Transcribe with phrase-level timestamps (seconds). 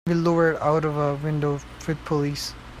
[0.07, 2.55] We'll lower it out of the window with pulleys.